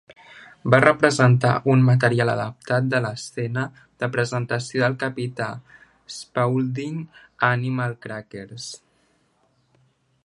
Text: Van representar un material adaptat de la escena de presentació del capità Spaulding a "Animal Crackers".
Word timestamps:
Van 0.73 0.83
representar 0.83 1.51
un 1.73 1.83
material 1.89 2.31
adaptat 2.33 2.87
de 2.95 3.01
la 3.07 3.11
escena 3.19 3.65
de 4.05 4.09
presentació 4.15 4.83
del 4.85 4.97
capità 5.05 5.51
Spaulding 6.17 6.99
a 7.13 7.53
"Animal 7.61 7.97
Crackers". 8.07 8.67